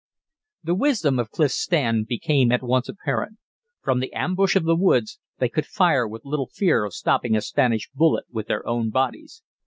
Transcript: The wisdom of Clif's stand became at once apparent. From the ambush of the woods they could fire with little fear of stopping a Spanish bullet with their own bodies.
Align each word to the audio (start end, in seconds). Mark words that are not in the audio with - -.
The 0.63 0.73
wisdom 0.73 1.19
of 1.19 1.29
Clif's 1.29 1.61
stand 1.61 2.07
became 2.07 2.51
at 2.51 2.63
once 2.63 2.89
apparent. 2.89 3.37
From 3.83 3.99
the 3.99 4.11
ambush 4.13 4.55
of 4.55 4.63
the 4.63 4.75
woods 4.75 5.19
they 5.37 5.47
could 5.47 5.67
fire 5.67 6.07
with 6.07 6.25
little 6.25 6.47
fear 6.51 6.85
of 6.85 6.95
stopping 6.95 7.35
a 7.35 7.41
Spanish 7.41 7.87
bullet 7.93 8.25
with 8.31 8.47
their 8.47 8.65
own 8.67 8.89
bodies. 8.89 9.43